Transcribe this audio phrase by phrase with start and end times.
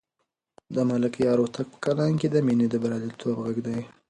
[0.75, 3.79] د ملکیار هوتک په کلام کې د مینې د بریالیتوب غږ دی.